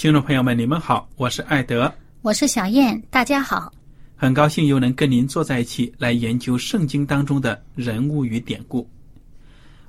[0.00, 3.70] 听众朋友们，你们好，我是艾德，我是小燕，大家好，
[4.16, 8.88] 很高兴又能跟您坐在一起来研究圣经当中的人物与典故。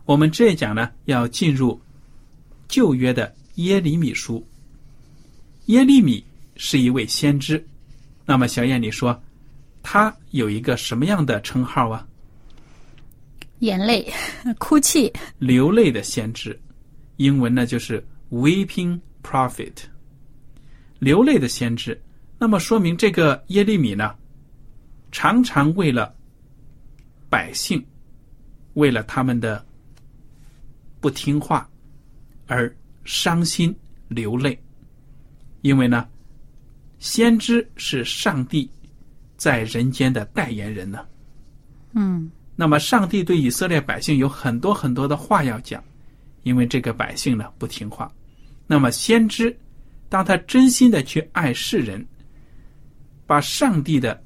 [0.04, 1.80] 我们这一讲呢，要进入
[2.68, 4.46] 旧约的耶利米书。
[5.68, 6.22] 耶利米
[6.58, 7.66] 是一位先知，
[8.26, 9.18] 那么小燕，你说
[9.82, 12.06] 他有一个什么样的称号啊？
[13.60, 14.12] 眼泪，
[14.60, 16.60] 哭泣，流泪的先知，
[17.16, 19.72] 英文呢就是 weeping prophet。
[21.02, 22.00] 流泪的先知，
[22.38, 24.16] 那么说明这个耶利米呢，
[25.12, 26.14] 常常为了
[27.28, 27.84] 百姓，
[28.76, 29.66] 为了他们的
[31.00, 31.68] 不听话
[32.46, 32.72] 而
[33.04, 33.76] 伤心
[34.10, 34.56] 流泪，
[35.62, 36.08] 因为呢，
[37.00, 38.70] 先知是上帝
[39.38, 41.04] 在人间的代言人呢。
[41.94, 42.30] 嗯。
[42.56, 45.84] 那么，上帝对以色列百姓有很多很多的话要讲，
[46.44, 48.12] 因为这个百姓呢不听话，
[48.68, 49.58] 那么先知。
[50.12, 52.06] 当他真心的去爱世人，
[53.26, 54.22] 把上帝的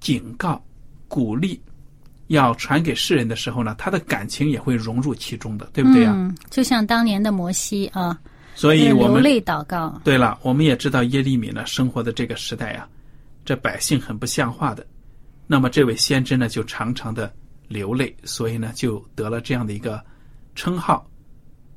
[0.00, 0.64] 警告、
[1.06, 1.60] 鼓励
[2.28, 6.14] 要传给世人的时候呢，他的感情也会融入其中的，对不对啊？
[6.16, 8.18] 嗯，就像当年的摩西啊，
[8.54, 10.00] 所以我们流泪祷告。
[10.02, 12.88] 对了，我们也知道耶利米呢生活的这个时代啊，
[13.44, 14.86] 这百姓很不像话的，
[15.46, 17.30] 那么这位先知呢就常常的
[17.68, 20.02] 流泪，所以呢就得了这样的一个
[20.54, 21.06] 称号，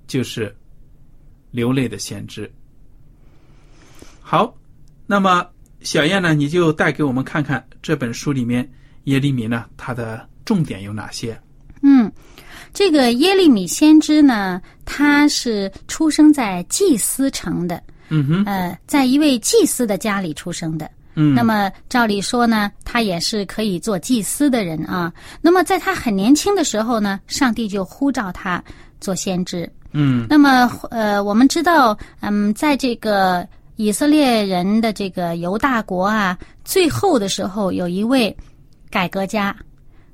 [0.07, 0.55] 就是
[1.51, 2.49] 流泪的先知。
[4.27, 4.51] 好，
[5.05, 5.45] 那么
[5.81, 8.67] 小燕呢，你就带给我们看看这本书里面
[9.03, 11.39] 耶利米呢，他的重点有哪些？
[11.83, 12.11] 嗯，
[12.73, 20.89] 这个耶利米先知呢，他是出生在祭司城的，嗯哼，呃，在一位祭司的家里出生的。
[21.13, 25.13] 嗯，那么照理说呢，他也是可以做祭司的人啊。
[25.39, 28.61] 那么在他很年轻的时候呢，上帝就呼召他
[28.99, 29.71] 做先知。
[29.91, 33.47] 嗯，那么呃，我们知道，嗯，在这个。
[33.77, 38.35] 以色列人的这个犹大国啊，最后的时候有一位
[38.89, 39.55] 改革家，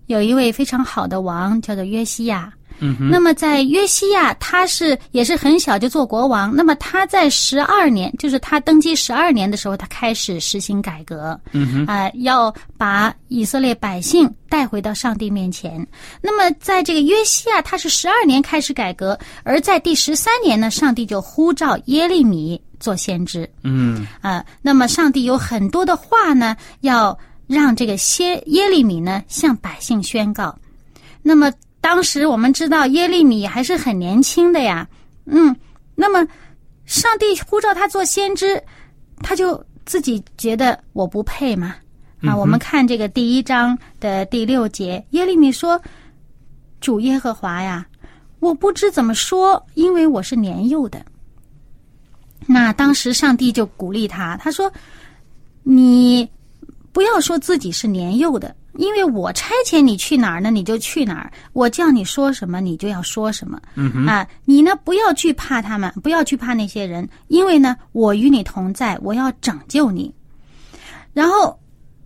[0.07, 2.51] 有一位非常好的王，叫做约西亚。
[2.79, 2.97] 嗯。
[3.11, 6.55] 那么在约西亚，他是也是很小就做国王。
[6.55, 11.39] 那么他在十二年，就是他登基十二年的时候，他开始实行改革。
[11.51, 11.85] 嗯哼。
[11.85, 15.85] 啊，要把以色列百姓带回到上帝面前。
[16.19, 22.59] 那么在这个约西亚，他是十二年开始改革，而在第十三年呢，上帝就呼召耶利米。
[22.81, 30.53] 做先知，嗯啊，那么上帝有很多的话呢，要让这个先耶利米呢向百姓宣告。
[31.21, 34.85] 那么当时我们知道耶利米还是很年轻的呀，
[35.25, 35.55] 嗯，
[35.95, 36.27] 那么
[36.85, 38.61] 上帝呼召他做先知，
[39.19, 41.75] 他就自己觉得我不配嘛
[42.23, 42.35] 啊。
[42.35, 45.79] 我们看这个第一章的第六节，耶利米说
[46.81, 47.85] ：“主耶和华呀，
[48.39, 51.05] 我不知怎么说，因为我是年幼的。”
[52.47, 54.71] 那当时上帝就鼓励他，他说
[55.63, 56.27] ：“你
[56.91, 63.61] 不要说自己是年幼的，因为我差遣你去哪儿呢，你就去哪儿；我叫你说什么，你就要说什么。
[64.07, 70.13] 啊，你呢不要惧怕他们，不要惧怕那些人，因为呢我与你同在，我要拯救你。
[71.13, 71.57] 然后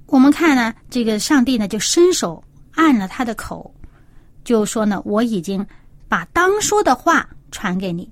[0.05, 2.43] 我们看呢，这个上帝呢就伸手
[2.73, 3.73] 按了他的口，
[4.43, 5.65] 就说呢，我已经
[6.07, 8.07] 把当说的话传给你。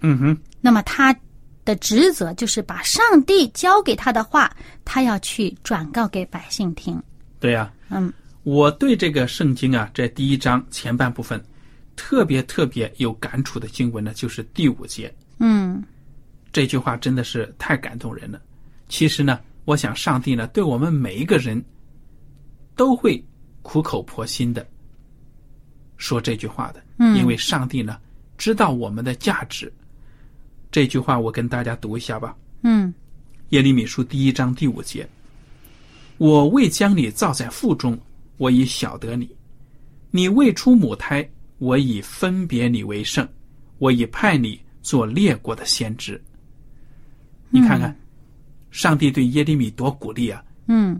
[0.00, 1.16] 嗯哼，那么他
[1.64, 4.54] 的职责就是把上帝交给他的话，
[4.84, 7.00] 他要去转告给百姓听。
[7.38, 8.12] 对呀、嗯
[8.44, 11.40] 我对这个圣经啊，这第一章前半部分
[11.94, 15.80] 特别特别有感触的经文呢，就是第五节嗯
[16.52, 18.42] 这句话，真的是太感动人了。
[18.88, 21.64] 其实呢，我想上帝呢，对我们每一个人
[22.74, 23.24] 都会
[23.62, 24.66] 苦口婆心的
[25.96, 27.96] 说这句话的，嗯因为上帝呢
[28.36, 29.72] 知道我们的价值。
[30.72, 32.88] 这句话我跟大家读一下吧，嗯
[33.50, 35.06] 《耶利米书》第一章第五节
[36.16, 37.96] ：“我未将你造在腹中，
[38.38, 39.26] 我已晓得你；
[40.10, 41.28] 你未出母胎，
[41.58, 43.28] 我已分别你为圣，
[43.76, 46.18] 我已派你做列国的先知。”
[47.54, 47.94] 你看看，
[48.70, 50.42] 上帝对耶利米多鼓励啊！
[50.68, 50.98] 嗯，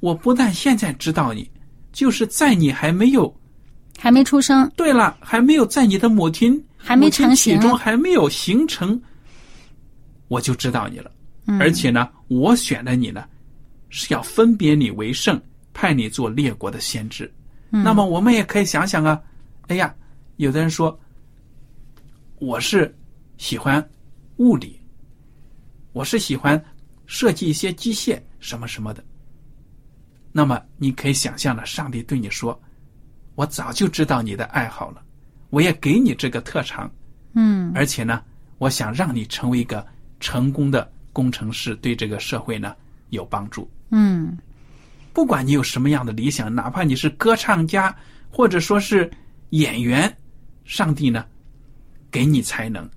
[0.00, 1.48] 我不但现在知道你，
[1.92, 3.32] 就是在你还没有
[3.96, 8.98] 还没出生，对了，还没有在你的母亲还没成型体中还没有形成，
[10.28, 11.10] 我就知道你了。
[11.46, 13.26] 嗯而且呢，我选的你呢，
[13.90, 15.40] 是要分别你为圣，
[15.74, 17.30] 派你做列国的先知。
[17.70, 19.20] 嗯那么我们也可以想想啊，
[19.66, 19.94] 哎呀，
[20.36, 20.98] 有的人说
[22.38, 22.94] 我是
[23.36, 23.86] 喜欢
[24.36, 24.80] 物理，
[25.92, 26.62] 我是喜欢
[27.06, 29.04] 设计一些机械什么什么的。
[30.30, 32.58] 那么你可以想象了，上帝对你说
[33.34, 35.02] ：“我早就知道你的爱好了，
[35.50, 36.90] 我也给你这个特长，
[37.34, 38.22] 嗯而且呢，
[38.58, 39.86] 我想让你成为一个
[40.20, 42.74] 成功的工程师，对这个社会呢
[43.10, 43.68] 有帮助。
[43.90, 44.36] 嗯
[45.12, 47.94] 不管你有什么样的理想，哪怕你是歌唱家，
[48.30, 49.10] 或者说是
[49.50, 50.14] 演员，
[50.64, 51.24] 上帝呢
[52.10, 52.88] 给你才能，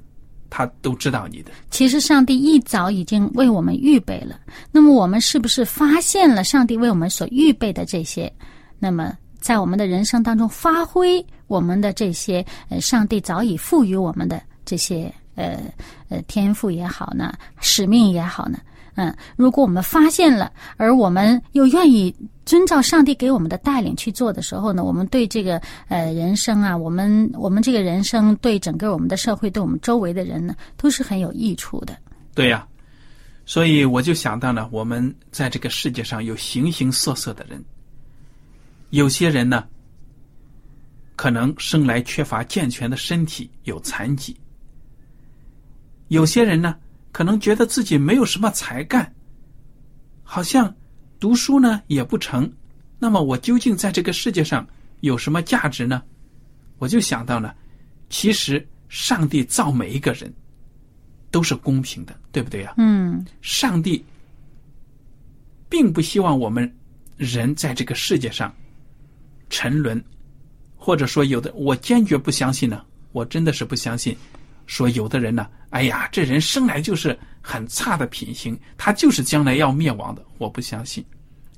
[0.50, 1.52] 他都知道你的。
[1.72, 4.40] 其实上帝一早已经为我们预备了。
[4.72, 8.32] 那么我们是不是发现了上帝为我们所预备的这些？
[8.78, 15.60] 那么在我们的人生当中发挥我们的这些呃，上帝早已赋予我们的这些呃
[16.08, 18.58] 呃天赋也好呢，使命也好呢？
[18.96, 22.14] 嗯，如果我们发现了，而我们又愿意
[22.46, 31.98] 遵照上帝给我们的带领去做的时候呢，我们对这个呃人生啊，我们我们这个人生对整个我们的社会，对我们周围的人呢，都是很有益处的。
[32.34, 32.66] 对呀、
[33.46, 37.62] 所以我就想到呢，我们在这个世界上有形形色色的人，
[38.90, 39.64] 有些人呢，
[41.22, 44.34] 可能生来缺乏健全的身体，有残疾；
[46.08, 46.76] 有些人呢，
[47.12, 49.14] 可能觉得自己没有什么才干，
[50.24, 50.76] 好像
[51.20, 52.52] 读书呢也不成。
[52.98, 54.68] 那么我究竟在这个世界上
[55.02, 56.02] 有什么价值呢？
[56.80, 57.54] 我就想到呢，
[58.10, 60.34] 其实上帝造每一个人
[61.30, 64.04] 都是公平的，对不对呀、嗯上帝
[65.70, 66.76] 并不希望我们
[67.16, 68.52] 人在这个世界上
[69.52, 70.04] 沉沦，
[70.84, 72.82] 或者说有的，我坚决不相信呢。
[73.12, 74.18] 我真的是不相信，
[74.66, 80.26] 说有的人呢，哎呀，这人生来就是很差的品行，他就是将来要灭亡的。
[80.40, 81.06] 我不相信。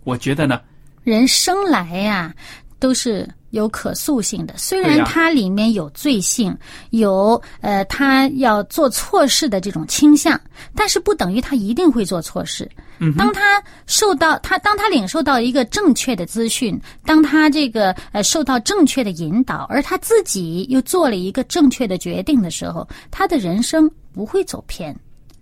[0.03, 0.59] 我觉得呢，
[1.05, 2.35] 人生来呀、
[2.83, 6.53] 都是有可塑性的，虽然它里面有罪性，
[6.89, 10.37] 有呃他要做错事的这种倾向，
[10.75, 12.69] 但是不等于他一定会做错事。
[12.99, 24.93] 嗯当他受到他当他领受到一个正确的资讯，当他这个呃受到正确的引导，而他自己又做了一个正确的决定的时候，他的人生不会走偏。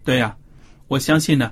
[0.04, 0.38] 对呀、
[0.88, 1.52] 我相信呢，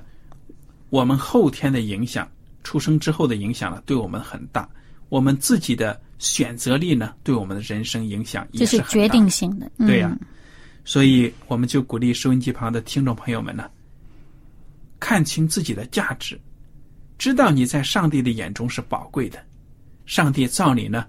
[0.88, 2.28] 我们后天的影响，
[2.62, 4.68] 出生之后的影响呢，对我们很大。
[5.10, 9.70] 我们自己的选择力呢，对我们的人生影响也是决定性的。
[9.76, 10.18] 嗯、对呀、
[10.84, 13.68] 所以我们就鼓励收音机旁的听众朋友们呢，
[14.98, 16.40] 看清自己的价值，
[17.18, 19.38] 知道你在上帝的眼中是宝贵的。
[20.06, 21.06] 上帝造你呢，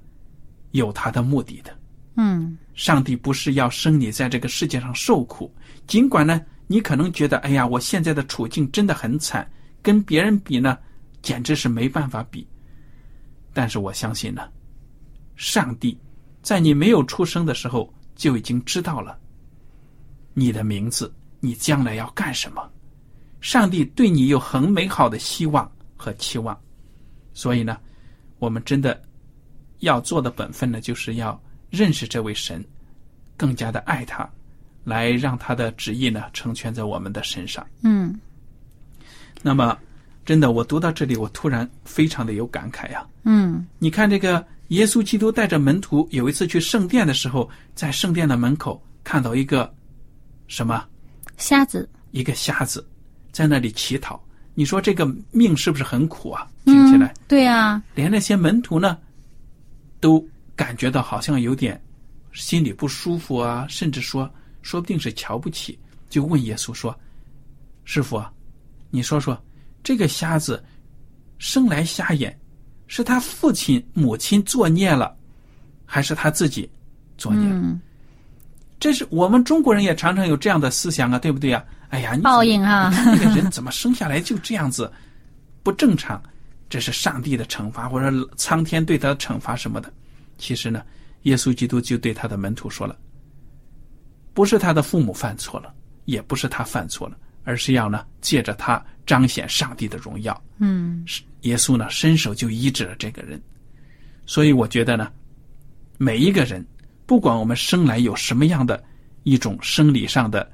[0.72, 1.72] 有他的目的的。
[2.16, 5.54] 嗯上帝不是要生你在这个世界上受苦，
[5.88, 9.50] 尽管呢，你可能觉得，哎呀，我现在的处境真的很惨，
[9.82, 10.78] 跟别人比呢，
[11.22, 12.48] 简直是没办法比。
[13.54, 14.50] 但是我相信呢，
[15.36, 15.98] 上帝
[16.42, 19.20] 在你没有出生的时候就已经知道了
[20.34, 22.72] 你的名字，你将来要干什么。
[23.42, 26.58] 上帝对你有很美好的希望和期望，
[27.34, 27.78] 所以呢，
[28.40, 29.02] 我们真的
[29.80, 32.64] 要做的本分呢，就是要认识这位神，
[33.36, 34.30] 更加的爱他，
[34.84, 37.66] 来让他的旨意呢成全在我们的身上。
[37.82, 38.20] 嗯
[39.42, 39.76] 那么，
[40.26, 49.74] 真的，我读到这里，我突然非常的有感慨呀、嗯你看，这个耶稣基督带着门徒有一次去圣殿的时候，在圣殿的门口看到一个
[50.48, 50.86] 什么？
[51.38, 51.90] 瞎子。
[52.12, 52.86] 一个瞎子
[53.32, 54.22] 在那里乞讨。
[54.54, 56.48] 你说这个命是不是很苦啊？
[56.66, 58.98] 听起来，嗯、对啊，连那些门徒呢，
[60.00, 60.24] 都
[60.56, 61.82] 感觉到好像有点
[62.34, 64.30] 心里不舒服啊，甚至说
[64.62, 66.94] 说不定是瞧不起，就问耶稣说
[67.86, 68.22] ：“师傅，
[68.90, 69.42] 你说说，
[69.84, 70.64] 这个瞎子
[71.38, 72.38] 生来瞎眼，
[72.88, 75.16] 是他父亲母亲作孽了，
[75.86, 76.70] 还是他自己
[77.18, 77.80] 作孽？”嗯，
[78.80, 81.64] 这是我们中国人也常常有这样的思想啊，对不对啊？
[81.90, 84.92] 哎呀，你报应啊你 这个人怎么生下来就这样子
[85.64, 86.22] 不正常？
[86.70, 89.92] 这是上帝的惩罚，或者苍天对他的惩罚什么的。
[90.38, 90.82] 其实呢，
[91.24, 92.98] 耶稣基督就对他的门徒说了
[94.34, 95.74] ：“不是他的父母犯错了，
[96.06, 101.06] 也不是他犯错了，而是要呢借着他彰显上帝的荣耀。”嗯，
[101.42, 103.42] 耶稣呢伸手就医治了这个人。
[104.26, 105.12] 所以我觉得呢，
[105.98, 106.66] 每一个人，
[107.06, 108.82] 不管我们生来有什么样的
[109.24, 110.50] 一种生理上的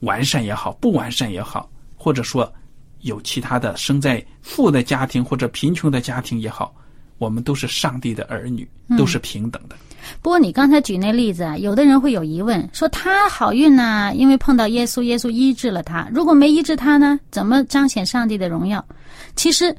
[0.00, 2.50] 完善也好，不完善也好，或者说
[3.00, 6.74] 有其他的生在富的家庭或者贫穷的家庭也好，
[7.18, 9.76] 我们都是上帝的儿女，都是平等的。
[10.20, 16.06] 不过你刚才举那例子啊，有的人会有疑问，说他好运呢、因为碰到耶稣，耶稣医治了他。
[16.12, 18.84] 如果没医治他呢，怎么彰显上帝的荣耀？
[19.34, 19.74] 其实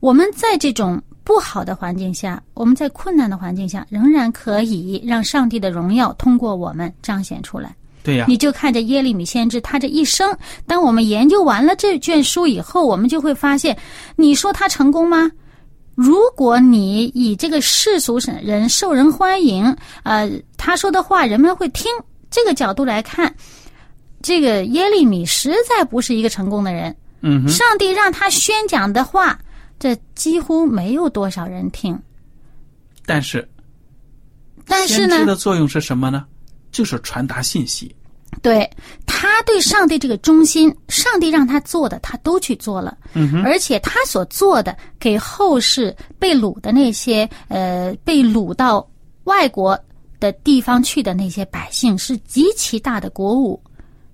[0.00, 7.74] 我们在这种不好的环境下，我们在困难的环境下，仍然可以让上帝的荣耀通过我们彰显出来。
[8.02, 10.36] 对呀、你就看着耶利米先知他这一生，
[10.66, 13.76] 当我们研究完了这卷书以后，我们就会发现，
[14.16, 15.30] 你说他成功吗？
[15.98, 21.90] 如果你以这个世俗人受人欢迎，呃，他说的话人们会听
[22.30, 23.34] 这个角度来看，
[24.22, 26.96] 这个耶利米实在不是一个成功的人。
[27.22, 29.36] 嗯，上帝让他宣讲的话，
[29.76, 32.00] 这几乎没有多少人听。
[33.04, 33.48] 但是
[34.64, 36.24] 但是呢的作用是什么呢？
[36.70, 37.92] 就是传达信息。
[38.40, 38.70] 对
[39.20, 42.96] 他对上帝这个忠心，上帝让他做的，他都去做了。
[43.14, 48.88] 嗯哼，而且他所做的，给后世被掳的那些呃被掳到
[49.24, 49.76] 外国
[50.20, 53.60] 的地方去的那些百姓，是极其大的鼓舞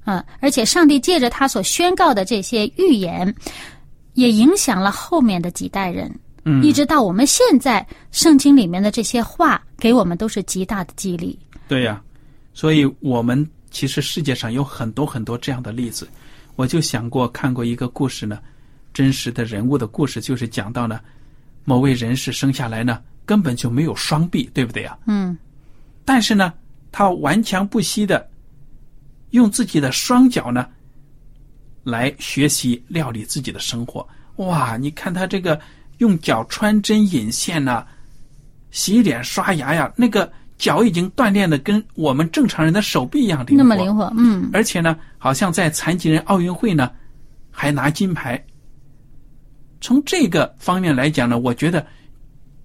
[0.07, 0.25] 啊！
[0.41, 3.35] 而且上帝借着他所宣告的这些预言，
[4.15, 6.11] 也影响了后面的几代人。
[6.47, 11.39] 嗯一直到我们现在，圣经里面的这些话，给我们都是极大的激励。
[11.69, 12.01] 对呀、
[12.55, 16.09] 所以我们其实世界上有很多很多这样的例子。
[16.55, 18.39] 我就想过看过一个故事呢，
[18.95, 21.01] 真实的人物的故事，就是讲到呢，
[21.65, 24.97] 某位人士生下来呢根本就没有双臂，对不对呀？
[25.07, 25.37] 嗯
[26.05, 26.53] 但是呢，
[26.93, 28.31] 他顽强不息的
[29.31, 30.69] 用自己的双脚呢
[31.83, 34.07] 来学习料理自己的生活。
[34.37, 35.61] 哇，你看他这个
[35.99, 37.85] 用脚穿针引线呐、
[38.71, 40.31] 洗脸刷牙呀，那个
[40.65, 43.63] 脚已经锻炼的跟我们正常人的手臂一样灵活。
[43.63, 46.91] 那么灵活，嗯而且呢，好像在残疾人奥运会呢，
[47.51, 48.43] 还拿金牌。
[49.83, 51.87] 从这个方面来讲呢，我觉得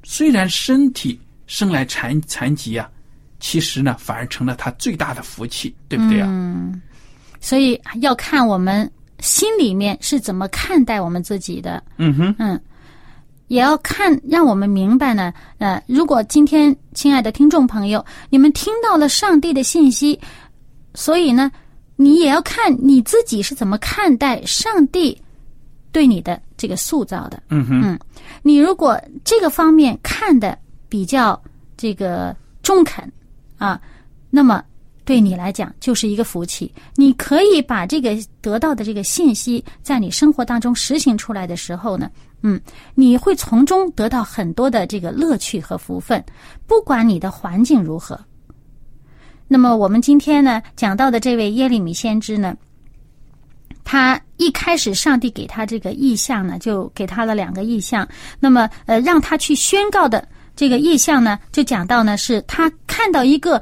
[0.04, 2.90] 虽然身体生来残残疾啊，
[3.42, 6.28] 其实呢，反而成了他最大的福气，对不对啊？
[6.30, 6.82] 嗯，
[7.42, 8.90] 所以要看我们
[9.20, 11.84] 心里面是怎么看待我们自己的。
[11.98, 12.62] 嗯哼，嗯，
[13.50, 15.34] 也要看，让我们明白呢。
[15.58, 20.18] 呃，如果今天亲爱的听众朋友，你们听到了上帝的信息，
[20.94, 21.52] 所以呢，
[21.96, 25.20] 你也要看你自己是怎么看待上帝
[25.92, 27.42] 对你的这个塑造的。
[27.50, 28.00] 嗯哼，嗯，
[28.44, 31.40] 你如果这个方面看的比较
[31.76, 33.12] 这个中肯
[33.58, 33.82] 啊，
[34.30, 34.64] 那么
[35.04, 36.72] 对你来讲就是一个福气。
[36.96, 42.60] 你可以把这个得到的这个信息，在你生活当中实行出来的时候呢，嗯，
[42.96, 46.24] 你会从中得到很多的这个乐趣和福分，
[46.66, 48.20] 不管你的环境如何。
[49.48, 52.56] 那么我们今天呢讲到的这位耶利米先知呢，
[53.84, 58.08] 他一开始上帝给他这个意象呢，就给他了两个意象。
[58.40, 63.62] 那么呃，让他去宣告的这个意象呢，就讲到呢，是他看到一个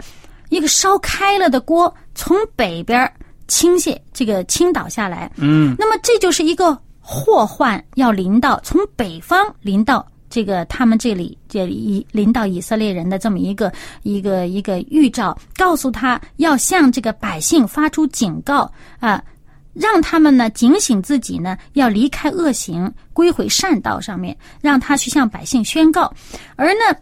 [0.50, 3.12] 一个烧开了的锅从北边
[3.48, 5.31] 倾泻，这个倾倒下来。
[5.38, 6.77] 嗯，那么这就是一个
[7.10, 13.72] 祸患要临到，从北方临到这个他们这里，这以临到以色列人的这么一个
[14.04, 19.24] 一个一个预兆，告诉他要向这个百姓发出警告啊。
[19.72, 26.12] 让他们呢警醒自己呢，要离开恶行，归回善道上面，让他去向百姓宣告。
[26.58, 26.98] 而呢，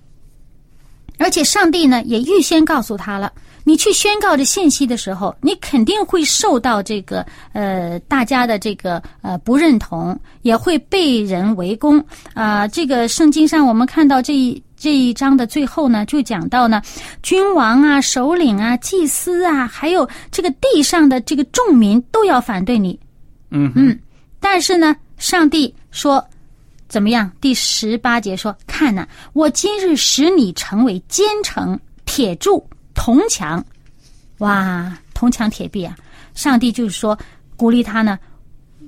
[1.18, 3.32] 而且上帝呢也预先告诉他了，
[3.67, 12.01] 你去宣告这信息的时候，你肯定会受到这个呃大家的这个呃不认同，也会被人围攻
[12.36, 16.79] 啊、这个圣经上我们看到这一这一章的最后呢，就讲到呢，
[17.24, 23.00] 君王啊、首领啊、祭司啊，还有这个地上的这个众民都要反对你。
[23.50, 24.00] 嗯，嗯，
[24.39, 26.24] 但是呢，上帝说，
[26.88, 27.31] 怎么样？
[27.41, 32.63] 第十八节说：“看呐，我今日使你成为坚城、铁柱、
[32.96, 33.64] 铜墙。”
[34.40, 35.96] 哇，铜墙铁壁啊！
[36.34, 37.18] 上帝就是说
[37.56, 38.20] 鼓励他呢，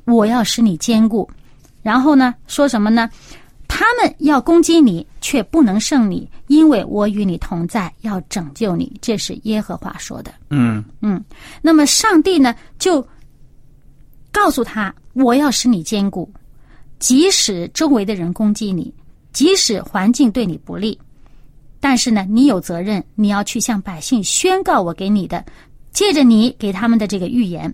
[0.06, 1.30] 我要使你坚固。
[1.82, 3.10] 然后呢，说什么呢？
[3.70, 8.92] 他们要攻击你，却不能胜你，因为我与你同在，要拯救你。
[9.02, 10.34] 这是耶和华说的。
[10.50, 11.24] 嗯嗯，
[11.62, 13.06] 那么上帝呢，就
[14.32, 16.30] 告诉他：我要使你坚固，
[17.00, 18.94] 即使周围的人攻击你，
[19.32, 21.00] 即使环境对你不利，
[21.90, 25.42] 但是呢，你有责任，你要去向百姓宣告我给你的，
[25.94, 27.74] 借着你给他们的这个预言。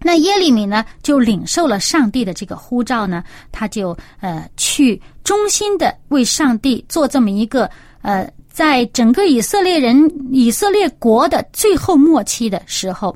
[0.00, 7.68] 那耶利米呢，就领受了上帝的这个呼召呢，他就呃去衷心的为上帝做这么一个
[8.00, 13.14] 呃，在整个以色列人、以色列国的最后末期的时候，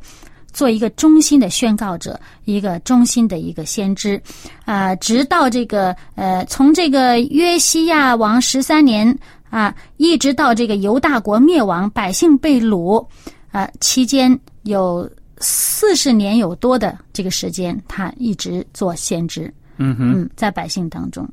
[0.52, 4.20] 做一个忠心的宣告者，一个忠心的一个先知，
[4.66, 9.18] 啊，直到这个呃，从这个约西亚王十三年
[9.56, 13.06] 啊，一直到这个犹大国灭亡，百姓被掳
[13.50, 15.08] 啊，期间有。
[15.38, 19.52] 四十年有多的这个时间，他一直做先知。
[19.76, 21.28] 嗯哼，在百姓当中。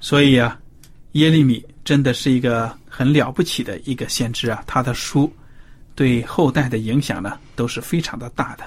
[0.00, 0.58] 所以啊，
[1.12, 5.32] 耶利米真的是一个很了不起的一个先知啊，他的书
[5.94, 8.64] 对后代的影响呢都是非常的大的。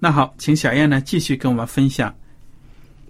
[0.00, 2.12] 那好，请小燕呢继续跟我们分享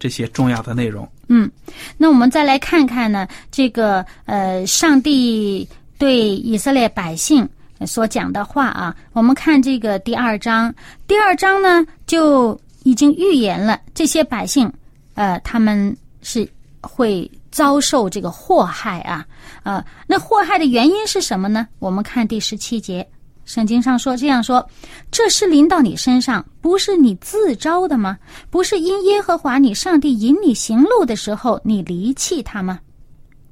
[0.04, 1.08] 这些重要的内容。
[1.28, 1.50] 嗯，
[1.96, 7.48] 那我们再来看看呢，这个呃，上帝对以色列百姓。
[7.86, 10.74] 所讲的话啊，我们看这个第二章。
[11.06, 14.70] 第二章呢，就已经预言了这些百姓，
[15.14, 16.46] 呃，他们是
[16.82, 19.26] 会遭受这个祸害啊。
[19.62, 21.66] 呃，那祸害的原因是什么呢？
[21.78, 23.06] 我们看第十七节，
[23.44, 24.66] 圣经上说这样说
[25.10, 28.18] ：“这是临到你身上，不是你自招的吗？
[28.50, 32.80] 不是因耶和华你上帝引你行路的时候，你离弃他吗？”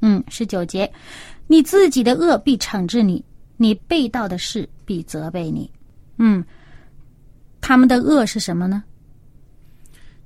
[0.01, 0.93] 嗯，十九节，
[1.47, 3.25] 你自己的恶必惩治你。
[3.59, 5.71] 你被盗的事必责备你，
[6.17, 6.45] 嗯，
[7.61, 8.83] 他们的恶是什么呢？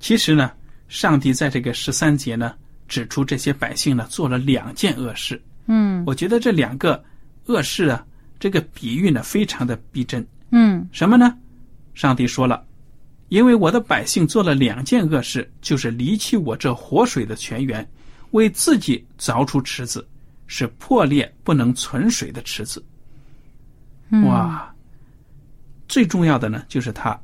[0.01, 0.51] 其实呢，
[0.89, 2.55] 上帝在这个十三节呢，
[2.89, 5.39] 指出这些百姓呢做了两件恶事。
[5.67, 7.05] 嗯，我觉得这两个
[7.45, 8.03] 恶事啊，
[8.39, 10.27] 这个比喻呢非常的逼真。
[10.51, 11.37] 嗯，什么呢？
[11.95, 12.65] 上帝说了，
[13.29, 17.87] 因为我的百姓做了两件恶事，就是离弃我这活水的泉源，
[18.31, 20.07] 为自己凿出池子，
[20.47, 22.85] 是破裂不能存水的池子。
[24.25, 24.73] 哇，
[25.89, 27.19] 最重要的呢，就是他，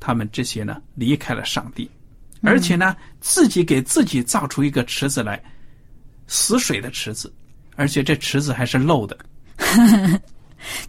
[0.00, 1.90] 他们这些呢离开了上帝，
[2.40, 5.42] 而且呢自己给自己造出一个池子来，
[6.26, 7.30] 死水的池子，
[7.76, 9.18] 而且这池子还是漏的。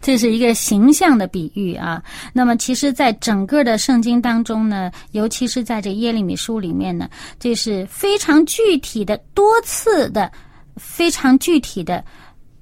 [0.00, 2.02] 这是一个形象的比喻啊。
[2.32, 7.08] 那么，其实，在整个的圣经当中呢，尤其是在这耶利米书里面呢，
[7.38, 10.30] 这是非常具体的、多次的、
[10.76, 12.04] 非常具体的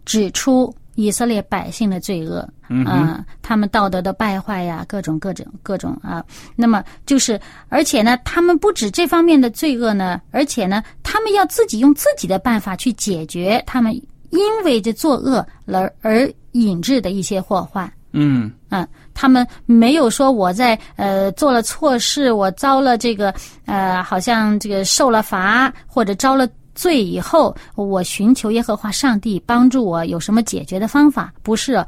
[0.05, 0.75] 指出。
[0.95, 2.47] 以色列百姓的罪恶，
[2.85, 6.23] 啊，他们道德的败坏呀，各种各种各种啊。
[6.55, 13.95] 那么就是，而且呢，他们不止这方面的罪恶呢，而且呢，他们要自己用自己的办法去解决他们
[14.29, 17.93] 因为这作恶而而引致的一些祸患。
[18.13, 23.35] 嗯嗯，他们没有说我在呃做了错事，我遭了这个
[23.67, 26.49] 呃，好像这个受了罚或者遭了。
[26.75, 31.31] 罪以后，我寻求耶和华上帝帮助我，有什么解决的方法？
[31.43, 31.85] 不是，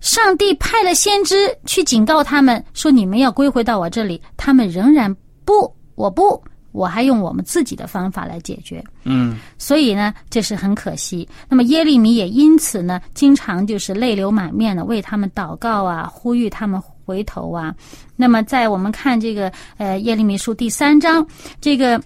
[0.00, 8.82] 上帝派了先知去警告他们说：“你们要归回到我这里。”他们仍然不，我不，我还用我们自己的方法来解决。
[9.04, 11.28] 嗯，所以呢，这是很可惜。
[11.48, 17.74] 那么耶利米也因此呢，经常就是泪流满面的为他们祷告啊，呼吁他们回头啊。
[18.16, 21.26] 那么在我们看这个呃耶利米书第三章
[21.60, 22.02] 这个。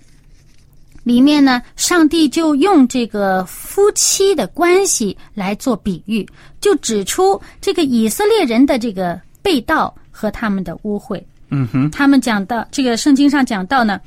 [1.06, 6.28] 里面呢，上帝就用这个夫妻的关系来做比喻，
[6.60, 11.22] 就指出这个以色列人的这个被盗和他们的污秽。
[11.50, 14.00] 嗯哼，他们讲到这个圣经上讲到呢，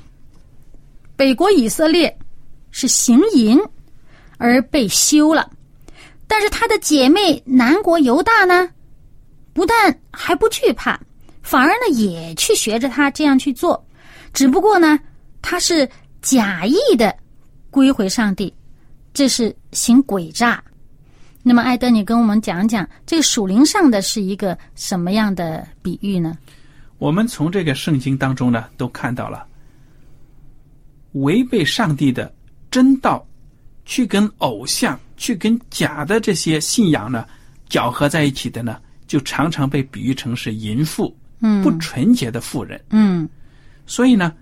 [1.20, 2.18] 北国以色列
[2.72, 3.60] 是行淫
[4.38, 5.52] 而被休了，
[6.28, 8.70] 但是他的姐妹南国犹大呢，
[9.52, 10.98] 不但还不惧怕，
[11.42, 13.86] 反而呢也去学着他这样去做，
[14.32, 14.98] 只不过呢，
[15.42, 15.88] 他是。
[16.22, 17.16] 假意的
[17.72, 18.54] 归回上帝，
[19.14, 20.62] 这是行诡诈。
[21.42, 26.38] 那么，艾德，你跟我们讲讲这个属灵上的是一个什么样的比喻呢？
[26.98, 29.48] 我们从这个圣经当中呢，都看到了
[31.13, 32.34] 违背上帝的
[32.72, 33.26] 真道，
[33.86, 37.26] 去跟偶像、去跟假的这些信仰呢
[37.67, 43.28] 搅合在一起的呢，就常常被比喻成是淫妇，嗯，不纯洁的妇人，嗯，
[43.86, 44.34] 所以呢。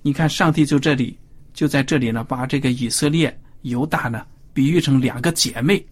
[0.00, 1.18] 你看，上帝就这里
[1.52, 5.84] 就在这里呢，把这个以色列犹大呢比喻成两个姐妹，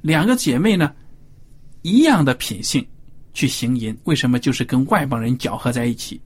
[0.00, 0.94] 两个姐妹呢
[1.82, 2.86] 一样的品性
[3.34, 6.18] 去行淫，为什么就是跟外邦人搅和在一起？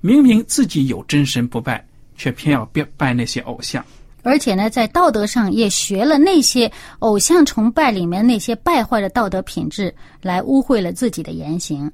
[0.00, 1.84] 明明自己有真神不拜，
[2.16, 3.84] 却偏要拜拜那些偶像。
[4.22, 11.90] 而且呢，在道德上也学了那些偶像崇拜里面那些败坏的道德品质，来污秽了自己的言行。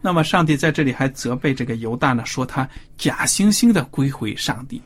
[0.00, 4.82] 那么，上帝在这里还责备这个犹大呢，说他假惺惺的归回上帝。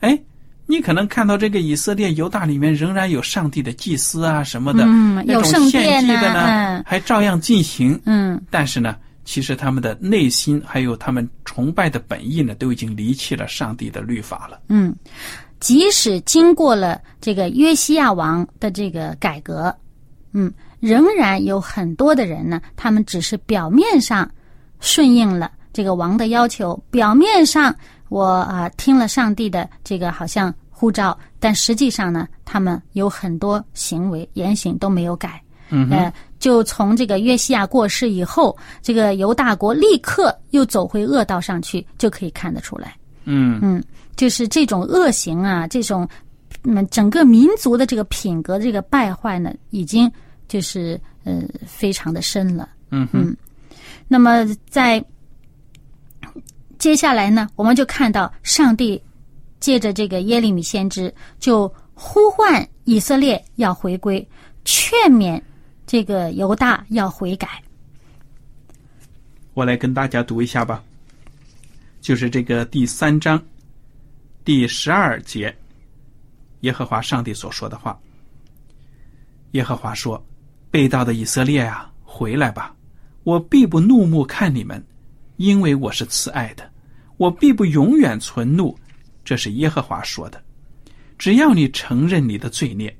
[0.00, 0.18] 哎，
[0.66, 8.96] 你可能看到这个以色列犹大里面仍然有上帝的祭司啊什么的，嗯，有圣殿呢，嗯，还照样进行，嗯，但是呢，
[9.30, 14.60] 其实他们的内心还有他们崇拜的本意呢，都已经离弃了上帝的律法了。
[14.66, 14.92] 嗯，
[15.60, 19.72] 即使经过了这个约西亚王的这个改革，
[20.32, 24.28] 嗯，仍然有很多的人呢，他们只是表面上。
[24.82, 27.76] 顺应了这个王的要求，表面上
[28.08, 35.38] 我啊听了上帝的这个好像呼召，但实际上呢，他们有很多行为言行都没有改。
[35.68, 36.10] 嗯，呃，
[36.40, 42.96] 就从这个约西亚过世以后，这个犹大国立刻又走回恶道上去，就可以看得出来。
[43.24, 43.80] 嗯嗯，
[44.16, 46.08] 就是这种恶行啊，这种
[46.64, 50.10] 嗯整个民族的这个品格这个败坏呢，已经
[50.48, 52.68] 就是呃非常的深了。
[52.90, 53.36] 嗯嗯。
[54.08, 55.04] 那么，在
[56.78, 59.00] 接下来呢，我们就看到上帝
[59.60, 64.26] 借着这个耶利米先知，就呼唤以色列要回归，
[64.64, 65.40] 劝勉
[65.90, 67.60] 这个犹大要悔改。
[69.54, 70.80] 我来跟大家读一下吧，
[72.00, 73.42] 就是这个第三章
[74.44, 75.52] 第十二节，
[76.60, 77.98] 耶和华上帝所说的话。
[79.50, 80.24] 耶和华说
[80.70, 82.72] ：“被盗的以色列啊，回来吧。”
[83.24, 84.80] 我必不怒目看你们，
[85.38, 86.62] 因为我是慈爱的；
[87.16, 88.78] 我必不永远存怒，
[89.24, 90.40] 这是耶和华说的。
[91.18, 92.96] 只要你承认你的罪孽，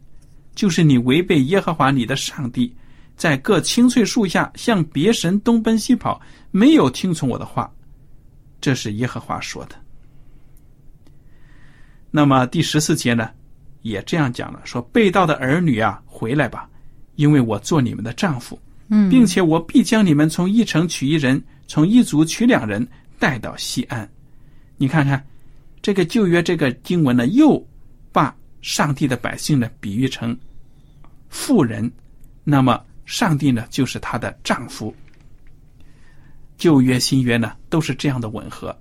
[0.57, 2.74] 就是你违背耶和华你的上帝，
[3.20, 6.18] 在各青翠树下向别神东奔西跑，
[6.50, 7.70] 没有听从我的话，
[8.62, 9.76] 这是耶和华说的。
[12.11, 13.28] 那么第十四节呢，
[13.83, 16.66] 也这样讲了：说被盗的儿女啊，回来吧，
[17.16, 18.59] 因为我做你们的丈夫。
[18.88, 24.11] 嗯，并且我必将你们从一城取一人，从一族取两人，带到西安。
[24.78, 25.22] 你看看，
[25.83, 27.62] 这个旧约这个经文呢，又
[28.12, 30.35] 把上帝的百姓呢比喻成
[31.28, 31.92] 富人，
[32.44, 34.94] 那么上帝呢就是她的丈夫。
[36.57, 38.75] 旧约、新约呢都是这样的吻合。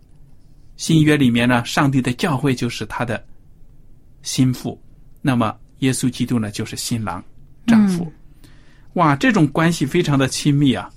[0.77, 3.21] 新约里面呢，上帝的教会就是他的
[4.21, 4.81] 心腹，
[5.21, 7.23] 那么耶稣基督呢就是新郎、
[7.65, 8.09] 丈夫。
[8.93, 10.89] 哇，这种关系非常的亲密啊！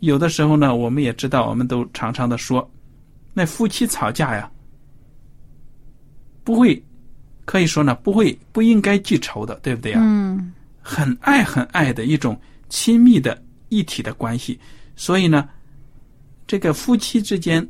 [0.00, 2.70] 有的时候呢，我们也知道，我们都常常的说，
[3.32, 4.48] 那夫妻吵架呀，
[6.44, 6.80] 不会，
[7.44, 9.98] 可以说呢，不会不应该记仇的，对不对呀？
[10.02, 10.52] 嗯，
[10.86, 14.60] 很爱很爱的一种亲密的一体的关系，
[14.94, 15.48] 所以呢，
[16.46, 17.66] 这个夫妻之间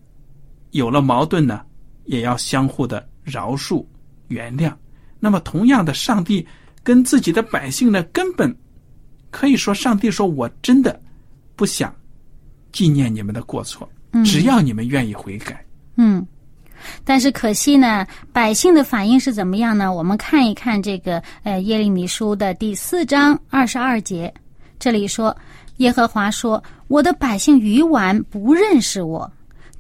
[0.73, 1.65] 有了矛盾呢，
[2.07, 3.87] 也要相互的饶恕、
[4.27, 4.75] 原谅。
[5.21, 6.45] 那么，同样的，上帝
[6.83, 8.55] 跟自己的百姓呢，根本。
[9.31, 11.03] 可以说，上帝说：“我真的
[11.57, 11.93] 不想
[12.71, 13.89] 纪念你们的过错，
[14.25, 15.65] 只要你们愿意悔改。”
[15.99, 16.25] 嗯，
[17.05, 19.93] 但是可惜呢，百姓的反应是怎么样呢？
[19.93, 24.33] 我们看一看这个呃耶利米书的第四章二十二节，
[24.79, 25.37] 这里说
[25.79, 29.31] ：“耶和华说，我的百姓愚顽，不认识我，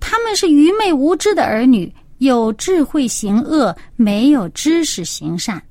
[0.00, 5.62] 他们是愚昧无知的儿女，有智慧行恶，没有知识行善。”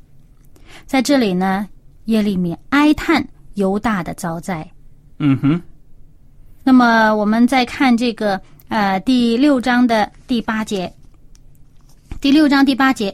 [0.85, 1.67] 在这里呢，
[2.05, 3.25] 耶利米哀叹。
[3.55, 4.67] 犹大的遭灾，
[5.19, 5.61] 嗯哼。
[6.63, 10.91] 那么我们再看这个呃第六章的第八节，
[12.23, 13.13] 第六章第八节，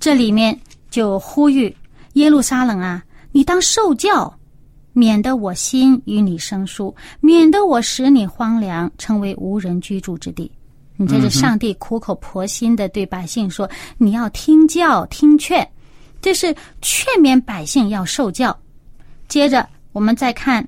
[0.00, 0.58] 这里面
[0.90, 1.76] 就呼吁
[2.14, 4.34] 耶路撒冷啊，你当受教，
[4.94, 10.50] 免得我心与你生疏，免得我使你荒凉，成为无人居住之地。
[10.96, 15.70] 你这是上帝苦口婆心的对百姓说，你要听教听劝，
[16.22, 16.46] 这是
[16.80, 18.58] 劝勉百姓要受教。
[19.28, 20.66] 接着，我们再看，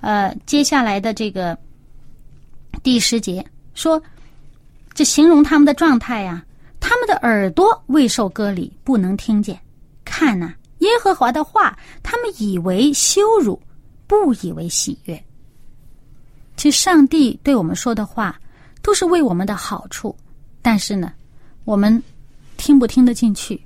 [0.00, 1.58] 呃，接下来的这个
[2.82, 4.02] 第十节说，
[4.94, 6.42] 这形容他们的状态呀，
[6.86, 9.58] 他们的耳朵未受割礼，不能听见。
[10.04, 13.58] 看呐，耶和华的话，他们以为羞辱，
[14.06, 15.24] 不以为喜悦。
[16.58, 18.38] 其实，上帝对我们说的话，
[18.82, 20.14] 都是为我们的好处，
[20.60, 21.10] 但是呢，
[21.64, 22.00] 我们
[22.58, 23.58] 听不听得进去？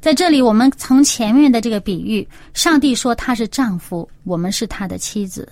[0.00, 5.48] 在这里，我们从前面的这个比喻，上帝说他是丈夫，我们是他的妻子。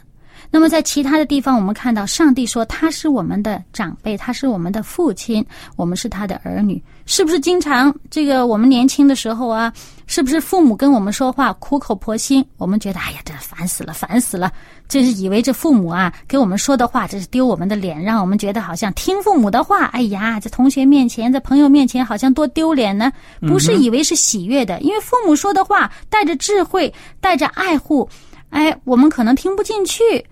[0.50, 5.44] 那么在其他的地方，我们看到上帝说他是我们的长辈，他是我们的父亲，
[5.76, 9.70] 我们是他的儿女，是不是经常这个我们年轻的时候啊，
[10.06, 14.50] 是不是父母跟我们说话苦口婆心，我们觉得哎呀，这烦死了，烦死了，
[14.88, 23.12] 这是以为这父母啊给我们说的话，这是丢我们的脸，让我们觉得好像听父母的话，哎呀，在同学面前，在朋友面前好像多丢脸呢？
[23.40, 28.08] 不是以为是喜悦的，因为父母说的话带着智慧，带着爱护，
[28.48, 30.24] 哎，我们可能听不进去。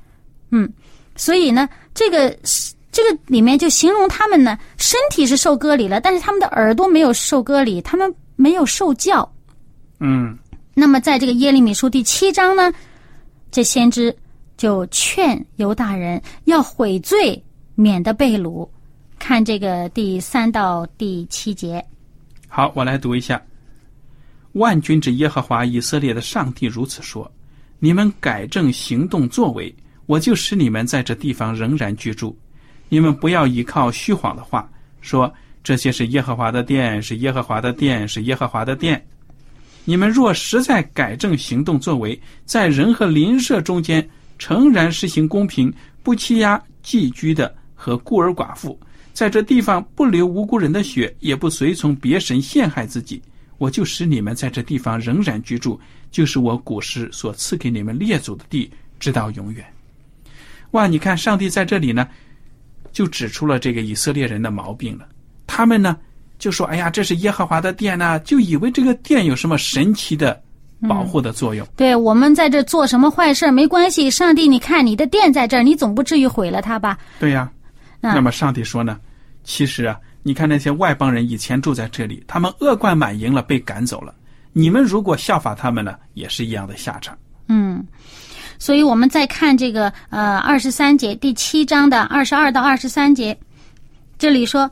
[0.51, 0.73] 嗯，
[1.17, 2.31] 所以呢，这个
[2.93, 9.31] 这个里面就形容他们呢，身体是受割礼了，但是他们的耳朵没有受割礼，他们没有受教。
[9.99, 10.39] 嗯，
[10.73, 12.73] 那么在这个耶利米书第七章呢，
[13.51, 14.17] 这先知
[14.57, 17.43] 就劝犹大人要悔罪，
[17.75, 18.69] 免得被掳。
[19.19, 21.85] 看这个第三到第七节。
[22.47, 23.43] 好，我来读一下：
[24.53, 27.31] 万军之耶和华以色列的上帝如此说：
[27.79, 29.75] 你们改正行动作为。
[30.07, 32.37] 我就使你们在这地方仍然居住，
[32.89, 34.69] 你们不要依靠虚谎的话，
[35.01, 39.05] 说这些是耶和华的殿，是耶和华的殿，是耶和华的殿。
[39.85, 48.79] 你们若实在改正行动作为，在人和邻舍中间诚然实行公平，不欺压寄居的和孤儿寡妇，
[49.13, 53.23] 在这地方不流无辜人的血，也不随从别神陷害自己，
[53.59, 59.65] 我就使你们在这地方仍然居住，就是我古时所赐给你们列祖的地，直到永远。
[60.77, 60.87] 哇！
[60.87, 62.07] 你看，上帝在这里呢，
[62.93, 65.09] 就指出了这个以色列人的毛病了。
[65.47, 65.97] 他们呢
[66.39, 70.39] 就说：“哎呀，这是耶和华的殿呐！”就以为这个殿有什么神奇的
[70.87, 71.67] 保护的作用。
[71.77, 76.99] 对我们在这做什么坏事没关系，上帝，你看你的殿在这儿，你总不至于毁了它吧？
[77.19, 77.51] 对呀。
[78.03, 79.01] 那么上帝说呢？
[79.45, 84.15] 其实啊，你看那些外邦人以前住在这里，他们恶贯满盈了，被赶走了。
[84.53, 87.17] 你们如果效法他们呢，也是一样的下场。
[87.49, 87.83] 嗯。
[88.59, 93.37] 所以，我们再看这个呃二十三节第七章的二十二到二十三节，
[94.19, 94.71] 这里说：“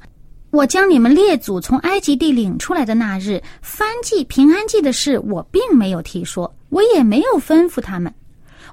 [0.50, 8.12] 我将你们列祖从埃及地领出来的那日，翻祭平安祭的事，我并没有提说，我也没有吩咐他们，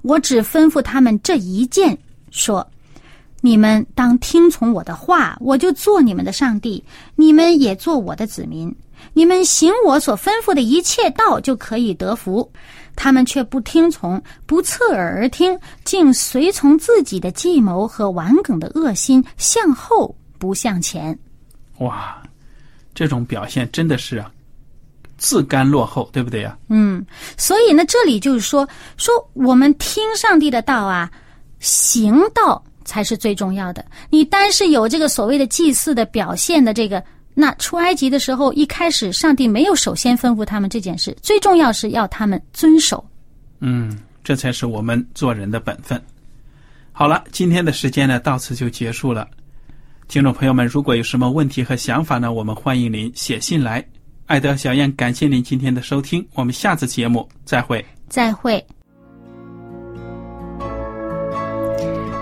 [0.01, 1.97] 我只吩咐他们这一件，
[2.29, 2.65] 说：
[3.41, 6.83] 你们当听从我的话，我就做你们的上帝，
[7.15, 8.73] 你们也做我的子民，
[9.13, 12.49] 你们行我所吩咐的一切道，就可以得福。”
[12.95, 21.17] 他们却不听从，不侧耳而听，竟随从自己的计谋和顽梗的恶心，向后不向前。
[21.79, 22.21] 哇，
[22.93, 24.31] 这种表现真的是啊，
[25.17, 26.57] 自甘落后，对不对呀？
[26.69, 27.05] 嗯，
[27.37, 31.09] 所以呢，这里就是说，说我们听上帝的道啊，
[31.59, 33.85] 行道才是最重要的。
[34.09, 37.03] 你单是有这个所谓的祭祀的表现的这个。
[37.33, 43.03] 那出埃及的时候，一开始上帝没有首先吩咐他们这件事，最重要是要他们遵守。
[43.59, 46.01] 嗯，这才是我们做人的本分。
[46.91, 49.27] 好了，今天的时间呢，到此就结束了。
[50.07, 53.83] 听众朋友们，如果有什么问题和想法呢，我们欢迎您写信来。
[54.25, 57.85] 爱德小燕，感谢您今天的收听，我们下次节目再会。
[58.09, 58.61] 再会。